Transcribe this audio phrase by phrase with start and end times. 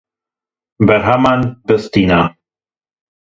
[0.87, 2.21] Berheman bistîne.